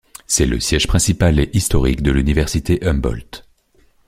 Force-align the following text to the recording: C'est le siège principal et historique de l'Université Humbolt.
C'est 0.25 0.47
le 0.47 0.59
siège 0.59 0.87
principal 0.87 1.39
et 1.39 1.51
historique 1.53 2.01
de 2.01 2.09
l'Université 2.09 2.83
Humbolt. 2.87 3.47